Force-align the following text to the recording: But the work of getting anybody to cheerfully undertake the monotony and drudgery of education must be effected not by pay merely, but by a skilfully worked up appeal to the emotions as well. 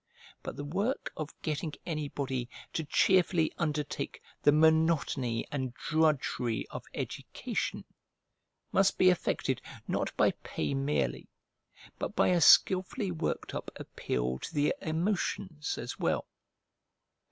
But 0.41 0.55
the 0.55 0.63
work 0.63 1.13
of 1.15 1.39
getting 1.43 1.75
anybody 1.85 2.49
to 2.73 2.83
cheerfully 2.83 3.53
undertake 3.59 4.19
the 4.41 4.51
monotony 4.51 5.45
and 5.51 5.75
drudgery 5.75 6.65
of 6.71 6.83
education 6.95 7.85
must 8.71 8.97
be 8.97 9.11
effected 9.11 9.61
not 9.87 10.11
by 10.17 10.31
pay 10.41 10.73
merely, 10.73 11.29
but 11.99 12.15
by 12.15 12.29
a 12.29 12.41
skilfully 12.41 13.11
worked 13.11 13.53
up 13.53 13.69
appeal 13.75 14.39
to 14.39 14.51
the 14.55 14.73
emotions 14.81 15.77
as 15.77 15.99
well. 15.99 16.25